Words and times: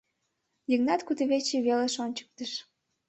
—Йыгнат 0.69 1.01
кудывече 1.07 1.57
велыш 1.65 1.95
ончыктыш. 2.03 2.51